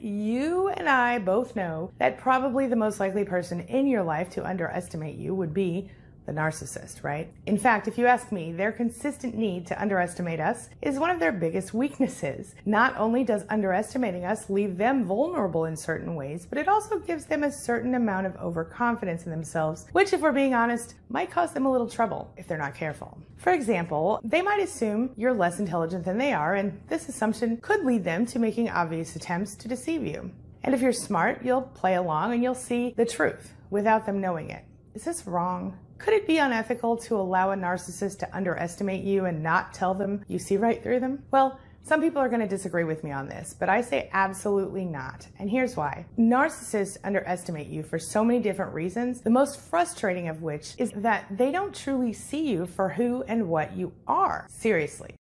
You 0.00 0.68
and 0.68 0.88
I 0.88 1.18
both 1.18 1.56
know 1.56 1.90
that 1.98 2.18
probably 2.18 2.66
the 2.66 2.76
most 2.76 3.00
likely 3.00 3.24
person 3.24 3.60
in 3.60 3.86
your 3.86 4.02
life 4.02 4.30
to 4.30 4.46
underestimate 4.46 5.16
you 5.16 5.34
would 5.34 5.52
be 5.52 5.90
the 6.28 6.34
narcissist, 6.34 7.02
right? 7.02 7.32
In 7.46 7.56
fact, 7.56 7.88
if 7.88 7.96
you 7.96 8.06
ask 8.06 8.30
me, 8.30 8.52
their 8.52 8.70
consistent 8.70 9.34
need 9.34 9.66
to 9.66 9.80
underestimate 9.80 10.40
us 10.40 10.68
is 10.82 10.98
one 10.98 11.08
of 11.08 11.18
their 11.18 11.32
biggest 11.32 11.72
weaknesses. 11.72 12.54
Not 12.66 12.94
only 12.98 13.24
does 13.24 13.46
underestimating 13.48 14.26
us 14.26 14.50
leave 14.50 14.76
them 14.76 15.06
vulnerable 15.06 15.64
in 15.64 15.74
certain 15.74 16.14
ways, 16.14 16.46
but 16.46 16.58
it 16.58 16.68
also 16.68 16.98
gives 16.98 17.24
them 17.24 17.44
a 17.44 17.50
certain 17.50 17.94
amount 17.94 18.26
of 18.26 18.36
overconfidence 18.36 19.24
in 19.24 19.30
themselves, 19.30 19.86
which, 19.92 20.12
if 20.12 20.20
we're 20.20 20.32
being 20.32 20.54
honest, 20.54 20.96
might 21.08 21.30
cause 21.30 21.54
them 21.54 21.64
a 21.64 21.72
little 21.72 21.88
trouble 21.88 22.30
if 22.36 22.46
they're 22.46 22.58
not 22.58 22.74
careful. 22.74 23.18
For 23.38 23.54
example, 23.54 24.20
they 24.22 24.42
might 24.42 24.60
assume 24.60 25.10
you're 25.16 25.32
less 25.32 25.58
intelligent 25.58 26.04
than 26.04 26.18
they 26.18 26.34
are, 26.34 26.56
and 26.56 26.78
this 26.88 27.08
assumption 27.08 27.56
could 27.56 27.86
lead 27.86 28.04
them 28.04 28.26
to 28.26 28.38
making 28.38 28.68
obvious 28.68 29.16
attempts 29.16 29.56
to 29.56 29.68
deceive 29.68 30.06
you. 30.06 30.30
And 30.62 30.74
if 30.74 30.82
you're 30.82 30.92
smart, 30.92 31.42
you'll 31.42 31.62
play 31.62 31.94
along 31.94 32.34
and 32.34 32.42
you'll 32.42 32.54
see 32.54 32.92
the 32.98 33.06
truth 33.06 33.54
without 33.70 34.04
them 34.04 34.20
knowing 34.20 34.50
it. 34.50 34.64
Is 34.94 35.04
this 35.04 35.26
wrong? 35.26 35.78
Could 35.98 36.14
it 36.14 36.26
be 36.26 36.38
unethical 36.38 36.96
to 36.98 37.16
allow 37.16 37.50
a 37.50 37.56
narcissist 37.56 38.20
to 38.20 38.36
underestimate 38.36 39.02
you 39.02 39.24
and 39.24 39.42
not 39.42 39.74
tell 39.74 39.94
them 39.94 40.24
you 40.28 40.38
see 40.38 40.56
right 40.56 40.82
through 40.82 41.00
them? 41.00 41.24
Well, 41.32 41.58
some 41.82 42.00
people 42.00 42.22
are 42.22 42.28
going 42.28 42.40
to 42.40 42.46
disagree 42.46 42.84
with 42.84 43.02
me 43.02 43.12
on 43.12 43.28
this, 43.28 43.54
but 43.58 43.68
I 43.68 43.80
say 43.80 44.08
absolutely 44.12 44.84
not. 44.84 45.26
And 45.38 45.50
here's 45.50 45.76
why. 45.76 46.04
Narcissists 46.18 46.98
underestimate 47.02 47.66
you 47.66 47.82
for 47.82 47.98
so 47.98 48.24
many 48.24 48.40
different 48.40 48.74
reasons, 48.74 49.22
the 49.22 49.30
most 49.30 49.58
frustrating 49.58 50.28
of 50.28 50.42
which 50.42 50.74
is 50.78 50.92
that 50.92 51.24
they 51.30 51.50
don't 51.50 51.74
truly 51.74 52.12
see 52.12 52.48
you 52.48 52.66
for 52.66 52.90
who 52.90 53.22
and 53.24 53.48
what 53.48 53.76
you 53.76 53.92
are. 54.06 54.46
Seriously. 54.48 55.14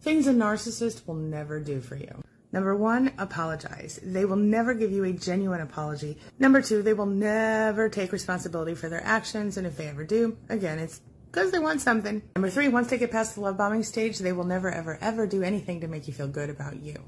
Things 0.00 0.26
a 0.26 0.32
narcissist 0.32 1.06
will 1.06 1.14
never 1.14 1.58
do 1.58 1.80
for 1.80 1.96
you. 1.96 2.22
Number 2.52 2.74
one, 2.74 3.12
apologize. 3.18 4.00
They 4.02 4.24
will 4.24 4.36
never 4.36 4.74
give 4.74 4.90
you 4.90 5.04
a 5.04 5.12
genuine 5.12 5.60
apology. 5.60 6.18
Number 6.38 6.60
two, 6.60 6.82
they 6.82 6.94
will 6.94 7.06
never 7.06 7.88
take 7.88 8.12
responsibility 8.12 8.74
for 8.74 8.88
their 8.88 9.04
actions, 9.04 9.56
and 9.56 9.66
if 9.66 9.76
they 9.76 9.86
ever 9.86 10.04
do, 10.04 10.36
again, 10.48 10.78
it's 10.78 11.00
because 11.30 11.52
they 11.52 11.60
want 11.60 11.80
something. 11.80 12.22
Number 12.34 12.50
three, 12.50 12.66
once 12.66 12.90
they 12.90 12.98
get 12.98 13.12
past 13.12 13.36
the 13.36 13.40
love 13.40 13.56
bombing 13.56 13.84
stage, 13.84 14.18
they 14.18 14.32
will 14.32 14.44
never, 14.44 14.68
ever, 14.68 14.98
ever 15.00 15.28
do 15.28 15.44
anything 15.44 15.80
to 15.80 15.86
make 15.86 16.08
you 16.08 16.12
feel 16.12 16.26
good 16.26 16.50
about 16.50 16.82
you. 16.82 17.00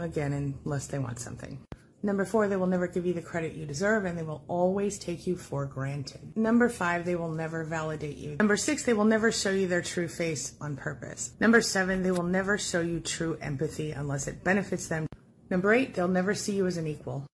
Again, 0.00 0.32
unless 0.64 0.88
they 0.88 0.98
want 0.98 1.20
something. 1.20 1.60
Number 2.02 2.24
four, 2.24 2.46
they 2.46 2.56
will 2.56 2.68
never 2.68 2.86
give 2.86 3.06
you 3.06 3.12
the 3.12 3.22
credit 3.22 3.54
you 3.54 3.66
deserve 3.66 4.04
and 4.04 4.16
they 4.16 4.22
will 4.22 4.44
always 4.46 4.98
take 4.98 5.26
you 5.26 5.36
for 5.36 5.66
granted. 5.66 6.36
Number 6.36 6.68
five, 6.68 7.04
they 7.04 7.16
will 7.16 7.30
never 7.30 7.64
validate 7.64 8.16
you. 8.16 8.36
Number 8.36 8.56
six, 8.56 8.84
they 8.84 8.92
will 8.92 9.04
never 9.04 9.32
show 9.32 9.50
you 9.50 9.66
their 9.66 9.82
true 9.82 10.06
face 10.06 10.54
on 10.60 10.76
purpose. 10.76 11.32
Number 11.40 11.60
seven, 11.60 12.02
they 12.02 12.12
will 12.12 12.22
never 12.22 12.56
show 12.56 12.80
you 12.80 13.00
true 13.00 13.36
empathy 13.40 13.90
unless 13.90 14.28
it 14.28 14.44
benefits 14.44 14.86
them. 14.86 15.06
Number 15.50 15.72
eight, 15.72 15.94
they'll 15.94 16.08
never 16.08 16.34
see 16.34 16.54
you 16.54 16.66
as 16.66 16.76
an 16.76 16.86
equal. 16.86 17.26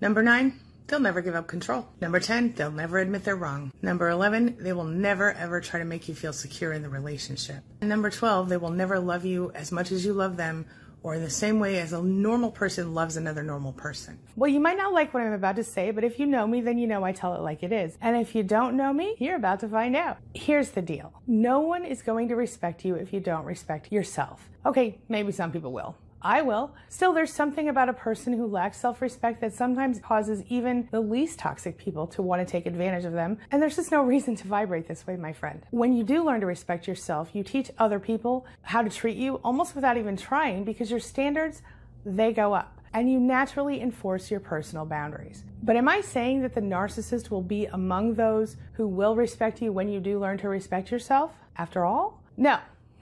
Number 0.00 0.22
nine, 0.22 0.58
they'll 0.86 1.00
never 1.00 1.20
give 1.20 1.34
up 1.34 1.46
control. 1.46 1.86
Number 2.00 2.18
10, 2.18 2.54
they'll 2.54 2.70
never 2.70 2.98
admit 2.98 3.24
they're 3.24 3.36
wrong. 3.36 3.72
Number 3.82 4.08
11, 4.08 4.56
they 4.60 4.72
will 4.72 4.84
never 4.84 5.32
ever 5.32 5.60
try 5.60 5.80
to 5.80 5.84
make 5.84 6.08
you 6.08 6.14
feel 6.14 6.32
secure 6.32 6.72
in 6.72 6.82
the 6.82 6.88
relationship. 6.88 7.62
And 7.80 7.90
number 7.90 8.10
12, 8.10 8.48
they 8.48 8.56
will 8.56 8.70
never 8.70 8.98
love 8.98 9.24
you 9.24 9.50
as 9.54 9.70
much 9.70 9.92
as 9.92 10.04
you 10.04 10.14
love 10.14 10.36
them 10.36 10.66
or 11.02 11.18
the 11.18 11.30
same 11.30 11.60
way 11.60 11.78
as 11.78 11.92
a 11.92 12.02
normal 12.02 12.50
person 12.50 12.94
loves 12.94 13.16
another 13.16 13.42
normal 13.42 13.72
person. 13.72 14.18
Well, 14.36 14.50
you 14.50 14.60
might 14.60 14.76
not 14.76 14.92
like 14.92 15.14
what 15.14 15.22
I'm 15.22 15.32
about 15.32 15.56
to 15.56 15.64
say, 15.64 15.90
but 15.90 16.04
if 16.04 16.18
you 16.18 16.26
know 16.26 16.46
me, 16.46 16.60
then 16.60 16.78
you 16.78 16.86
know 16.86 17.04
I 17.04 17.12
tell 17.12 17.34
it 17.34 17.40
like 17.40 17.62
it 17.62 17.72
is. 17.72 17.96
And 18.00 18.16
if 18.16 18.34
you 18.34 18.42
don't 18.42 18.76
know 18.76 18.92
me, 18.92 19.16
you're 19.18 19.36
about 19.36 19.60
to 19.60 19.68
find 19.68 19.96
out. 19.96 20.18
Here's 20.34 20.70
the 20.70 20.82
deal 20.82 21.12
no 21.26 21.60
one 21.60 21.84
is 21.84 22.02
going 22.02 22.28
to 22.28 22.36
respect 22.36 22.84
you 22.84 22.94
if 22.94 23.12
you 23.12 23.20
don't 23.20 23.44
respect 23.44 23.92
yourself. 23.92 24.48
Okay, 24.66 24.98
maybe 25.08 25.32
some 25.32 25.52
people 25.52 25.72
will. 25.72 25.96
I 26.20 26.42
will. 26.42 26.74
Still, 26.88 27.12
there's 27.12 27.32
something 27.32 27.68
about 27.68 27.88
a 27.88 27.92
person 27.92 28.32
who 28.32 28.46
lacks 28.46 28.80
self 28.80 29.00
respect 29.00 29.40
that 29.40 29.54
sometimes 29.54 30.00
causes 30.00 30.42
even 30.48 30.88
the 30.90 31.00
least 31.00 31.38
toxic 31.38 31.78
people 31.78 32.06
to 32.08 32.22
want 32.22 32.46
to 32.46 32.50
take 32.50 32.66
advantage 32.66 33.04
of 33.04 33.12
them. 33.12 33.38
And 33.50 33.62
there's 33.62 33.76
just 33.76 33.92
no 33.92 34.02
reason 34.04 34.34
to 34.36 34.48
vibrate 34.48 34.88
this 34.88 35.06
way, 35.06 35.16
my 35.16 35.32
friend. 35.32 35.64
When 35.70 35.92
you 35.92 36.02
do 36.02 36.24
learn 36.24 36.40
to 36.40 36.46
respect 36.46 36.88
yourself, 36.88 37.30
you 37.34 37.42
teach 37.44 37.70
other 37.78 38.00
people 38.00 38.46
how 38.62 38.82
to 38.82 38.90
treat 38.90 39.16
you 39.16 39.36
almost 39.36 39.74
without 39.74 39.96
even 39.96 40.16
trying 40.16 40.64
because 40.64 40.90
your 40.90 41.00
standards, 41.00 41.62
they 42.04 42.32
go 42.32 42.54
up. 42.54 42.74
And 42.92 43.12
you 43.12 43.20
naturally 43.20 43.82
enforce 43.82 44.30
your 44.30 44.40
personal 44.40 44.86
boundaries. 44.86 45.44
But 45.62 45.76
am 45.76 45.88
I 45.88 46.00
saying 46.00 46.40
that 46.40 46.54
the 46.54 46.62
narcissist 46.62 47.30
will 47.30 47.42
be 47.42 47.66
among 47.66 48.14
those 48.14 48.56
who 48.72 48.88
will 48.88 49.14
respect 49.14 49.60
you 49.60 49.72
when 49.72 49.90
you 49.90 50.00
do 50.00 50.18
learn 50.18 50.38
to 50.38 50.48
respect 50.48 50.90
yourself? 50.90 51.32
After 51.58 51.84
all? 51.84 52.22
No, 52.38 52.58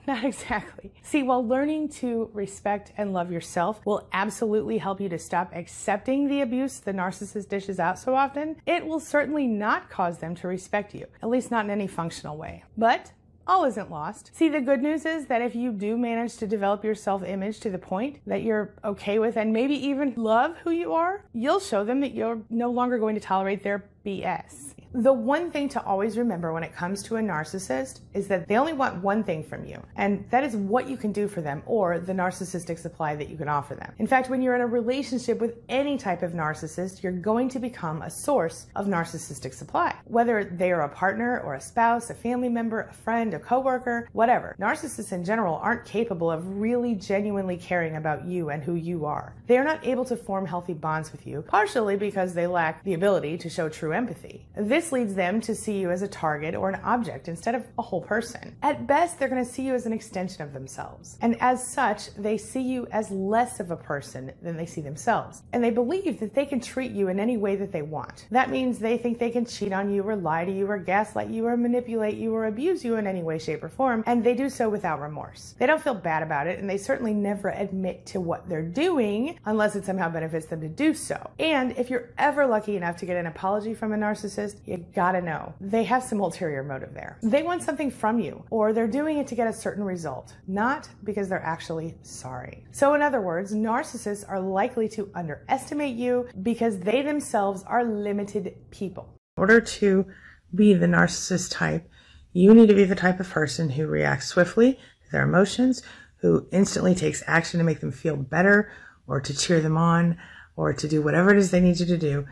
Not 0.09 0.25
exactly. 0.25 0.93
See, 1.03 1.25
while 1.25 1.44
learning 1.47 1.89
to 2.00 2.31
respect 2.33 2.93
and 2.97 3.12
love 3.12 3.33
yourself 3.33 3.84
will 3.84 4.06
absolutely 4.12 4.78
help 4.78 5.00
you 5.00 5.09
to 5.09 5.19
stop 5.19 5.50
accepting 5.53 6.28
the 6.28 6.43
abuse 6.43 6.78
the 6.78 6.93
narcissist 6.93 7.49
dishes 7.49 7.81
out 7.81 7.99
so 7.99 8.15
often, 8.15 8.56
it 8.67 8.87
will 8.87 9.00
certainly 9.00 9.49
not 9.49 9.91
cause 9.91 10.19
them 10.19 10.37
to 10.37 10.47
respect 10.47 10.94
you, 10.94 11.06
at 11.22 11.28
least 11.28 11.50
not 11.50 11.65
in 11.65 11.72
any 11.72 11.89
functional 11.89 12.37
way. 12.37 12.62
But 12.77 13.12
all 13.49 13.65
isn't 13.65 13.91
lost. 13.91 14.31
See, 14.34 14.49
the 14.49 14.61
good 14.61 14.83
news 14.83 15.05
is 15.05 15.27
that 15.27 15.43
if 15.43 15.55
you 15.55 15.72
do 15.72 15.97
manage 15.97 16.37
to 16.38 16.47
develop 16.47 16.84
your 16.84 16.94
self 16.94 17.23
image 17.25 17.61
to 17.61 17.71
the 17.71 17.78
point 17.78 18.19
that 18.27 18.43
you're 18.43 18.75
okay 18.84 19.19
with 19.19 19.37
and 19.37 19.53
maybe 19.53 19.75
even 19.75 20.15
love 20.17 20.56
who 20.65 20.71
you 20.71 20.93
are, 20.93 21.25
you'll 21.33 21.61
show 21.61 21.84
them 21.84 22.00
that 22.00 22.15
you're 22.15 22.43
no 22.50 22.71
longer 22.71 22.99
going 22.99 23.15
to 23.15 23.21
tolerate 23.21 23.62
their 23.62 23.84
BS. 24.06 24.67
The 24.93 25.12
one 25.12 25.50
thing 25.50 25.69
to 25.71 25.84
always 25.84 26.17
remember 26.17 26.55
when 26.55 26.62
it 26.62 26.75
comes 26.75 27.03
to 27.03 27.17
a 27.17 27.21
narcissist 27.21 28.00
is 28.15 28.28
that 28.28 28.49
they 28.49 28.56
only 28.56 28.72
want 28.72 29.03
one 29.03 29.22
thing 29.25 29.44
from 29.44 29.67
you, 29.67 29.83
and 29.97 30.25
that 30.31 30.43
is 30.43 30.56
what 30.56 30.89
you 30.89 30.97
can 30.97 31.12
do 31.12 31.28
for 31.28 31.43
them 31.43 31.62
or 31.67 31.99
the 31.99 32.15
narcissistic 32.15 32.78
supply 32.78 33.15
that 33.15 33.28
you 33.28 33.37
can 33.37 33.49
offer 33.49 33.75
them. 33.75 33.93
In 33.99 34.06
fact, 34.06 34.31
when 34.31 34.41
you're 34.41 34.55
in 34.55 34.62
a 34.62 34.67
relationship 34.67 35.39
with 35.39 35.59
any 35.69 35.99
type 35.99 36.22
of 36.22 36.33
narcissist, 36.33 37.03
you're 37.03 37.12
going 37.12 37.50
to 37.50 37.59
become 37.59 38.00
a 38.00 38.11
source 38.11 38.69
of 38.75 38.87
narcissistic 38.87 39.53
supply. 39.53 39.94
Whether 40.05 40.44
they 40.44 40.73
are 40.73 40.83
a 40.83 40.88
partner 40.88 41.41
or 41.41 41.55
a 41.55 41.61
spouse, 41.61 42.09
a 42.09 42.15
family 42.15 42.49
member, 42.49 42.83
a 42.83 42.94
friend, 42.94 43.34
a 43.34 43.38
coworker, 43.38 44.09
whatever. 44.12 44.56
Narcissists 44.59 45.12
in 45.12 45.25
general 45.25 45.56
aren't 45.56 45.84
capable 45.84 46.31
of 46.31 46.59
really 46.59 46.94
genuinely 46.94 47.59
caring 47.59 47.97
about 47.97 48.25
you 48.25 48.49
and 48.49 48.62
who 48.62 48.77
you 48.77 49.05
are. 49.05 49.34
They 49.47 49.59
are 49.59 49.65
not 49.65 49.87
able 49.87 50.06
to 50.06 50.17
form 50.17 50.47
healthy 50.47 50.73
bonds 50.73 51.12
with 51.12 51.27
you, 51.27 51.43
partially 51.43 51.97
because 51.97 52.33
they 52.33 52.47
lack 52.47 52.83
the 52.84 52.94
ability 52.94 53.37
to 53.38 53.50
show 53.50 53.69
true 53.69 53.93
empathy. 53.96 54.46
This 54.54 54.92
leads 54.92 55.14
them 55.14 55.40
to 55.40 55.54
see 55.54 55.78
you 55.78 55.90
as 55.90 56.02
a 56.02 56.08
target 56.08 56.54
or 56.54 56.68
an 56.68 56.80
object 56.84 57.26
instead 57.28 57.54
of 57.54 57.64
a 57.78 57.82
whole 57.82 58.00
person. 58.00 58.54
At 58.62 58.86
best, 58.86 59.18
they're 59.18 59.28
going 59.28 59.44
to 59.44 59.50
see 59.50 59.62
you 59.62 59.74
as 59.74 59.86
an 59.86 59.92
extension 59.92 60.42
of 60.42 60.52
themselves. 60.52 61.18
And 61.20 61.36
as 61.40 61.66
such, 61.66 62.14
they 62.14 62.38
see 62.38 62.62
you 62.62 62.86
as 62.92 63.10
less 63.10 63.58
of 63.58 63.70
a 63.70 63.76
person 63.76 64.32
than 64.42 64.56
they 64.56 64.66
see 64.66 64.80
themselves. 64.80 65.42
And 65.52 65.64
they 65.64 65.70
believe 65.70 66.20
that 66.20 66.34
they 66.34 66.46
can 66.46 66.60
treat 66.60 66.92
you 66.92 67.08
in 67.08 67.18
any 67.18 67.36
way 67.36 67.56
that 67.56 67.72
they 67.72 67.82
want. 67.82 68.26
That 68.30 68.50
means 68.50 68.78
they 68.78 68.98
think 68.98 69.18
they 69.18 69.30
can 69.30 69.46
cheat 69.46 69.72
on 69.72 69.90
you 69.92 70.02
or 70.02 70.14
lie 70.14 70.44
to 70.44 70.52
you 70.52 70.70
or 70.70 70.78
gaslight 70.78 71.30
you 71.30 71.46
or 71.46 71.56
manipulate 71.56 72.16
you 72.16 72.34
or 72.34 72.46
abuse 72.46 72.84
you 72.84 72.96
in 72.96 73.06
any 73.06 73.22
way, 73.22 73.38
shape, 73.38 73.64
or 73.64 73.68
form. 73.68 74.04
And 74.06 74.22
they 74.22 74.34
do 74.34 74.48
so 74.50 74.68
without 74.68 75.00
remorse. 75.00 75.54
They 75.58 75.66
don't 75.66 75.82
feel 75.82 75.94
bad 75.94 76.22
about 76.22 76.46
it 76.46 76.58
and 76.58 76.68
they 76.68 76.78
certainly 76.78 77.14
never 77.14 77.48
admit 77.48 78.06
to 78.06 78.20
what 78.20 78.48
they're 78.48 78.62
doing 78.62 79.38
unless 79.44 79.76
it 79.76 79.84
somehow 79.84 80.10
benefits 80.10 80.46
them 80.46 80.60
to 80.60 80.68
do 80.68 80.94
so. 80.94 81.30
And 81.38 81.72
if 81.78 81.90
you're 81.90 82.10
ever 82.18 82.46
lucky 82.46 82.76
enough 82.76 82.96
to 82.98 83.06
get 83.06 83.16
an 83.16 83.26
apology 83.26 83.74
from 83.76 83.92
a 83.92 83.97
narcissist, 83.97 84.60
you 84.66 84.84
gotta 84.94 85.20
know 85.20 85.54
they 85.60 85.84
have 85.84 86.03
some 86.03 86.20
ulterior 86.20 86.62
motive 86.62 86.94
there. 86.94 87.19
They 87.22 87.42
want 87.42 87.62
something 87.62 87.91
from 87.91 88.19
you, 88.19 88.44
or 88.50 88.72
they're 88.72 88.88
doing 88.88 89.19
it 89.19 89.26
to 89.28 89.34
get 89.34 89.47
a 89.47 89.53
certain 89.53 89.84
result, 89.84 90.34
not 90.47 90.88
because 91.04 91.28
they're 91.28 91.42
actually 91.42 91.97
sorry. 92.03 92.64
So, 92.72 92.94
in 92.94 93.03
other 93.03 93.20
words, 93.20 93.54
narcissists 93.54 94.25
are 94.28 94.41
likely 94.41 94.88
to 94.91 95.10
underestimate 95.14 95.97
you 95.97 96.28
because 96.42 96.78
they 96.78 97.03
themselves 97.03 97.62
are 97.64 97.84
limited 97.84 98.56
people. 98.70 99.09
In 99.37 99.42
order 99.42 99.60
to 99.60 100.06
be 100.54 100.75
the 100.75 100.87
narcissist 100.87 101.53
type, 101.53 101.88
you 102.32 102.54
need 102.54 102.69
to 102.69 102.75
be 102.75 102.84
the 102.84 102.94
type 102.94 103.20
of 103.20 103.28
person 103.31 103.70
who 103.70 103.87
reacts 103.87 104.26
swiftly 104.26 104.75
to 104.75 105.12
their 105.12 105.25
emotions, 105.25 105.82
who 106.19 106.47
instantly 106.50 106.94
takes 106.94 107.22
action 107.26 107.58
to 107.58 107.64
make 107.64 107.81
them 107.81 107.93
feel 107.93 108.16
better 108.16 108.70
or 109.06 109.20
to 109.20 109.37
cheer 109.37 109.60
them 109.60 109.76
on 109.76 110.19
or 110.56 110.72
to 110.72 110.88
do 110.88 111.03
whatever 111.03 111.31
it 111.31 111.37
is 111.37 111.50
they 111.50 111.60
need 111.60 111.78
you 111.78 111.87
to 111.87 111.99
do 111.99 112.26